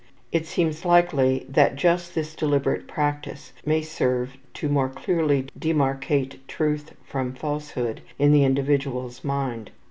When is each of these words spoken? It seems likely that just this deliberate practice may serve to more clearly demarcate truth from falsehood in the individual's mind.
It 0.31 0.47
seems 0.47 0.83
likely 0.83 1.45
that 1.47 1.75
just 1.75 2.15
this 2.15 2.33
deliberate 2.33 2.87
practice 2.87 3.53
may 3.67 3.83
serve 3.83 4.35
to 4.55 4.67
more 4.67 4.89
clearly 4.89 5.45
demarcate 5.59 6.39
truth 6.47 6.93
from 7.05 7.33
falsehood 7.33 8.01
in 8.17 8.31
the 8.31 8.43
individual's 8.43 9.23
mind. 9.23 9.69